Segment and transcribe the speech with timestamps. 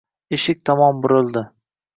[0.37, 1.47] eshik tomon burildi.